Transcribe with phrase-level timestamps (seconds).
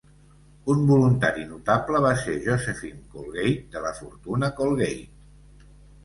[0.73, 5.69] Un voluntari notable va ser Josephine Colgate de la fortuna Colgate.